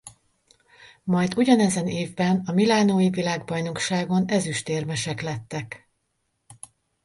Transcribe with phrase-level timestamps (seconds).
[1.03, 5.89] Majd ugyanezen évben a milánói Világbajnokságon ezüstérmesek lettek.